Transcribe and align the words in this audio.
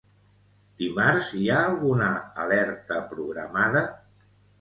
Dimarts 0.83 1.27
hi 1.39 1.43
ha 1.55 1.59
alguna 1.65 2.07
alerta 2.45 2.97
programada? 3.13 3.85